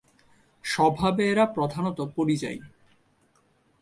[0.65, 2.59] স্বভাবে এরা প্রধানত পরিযায়ী।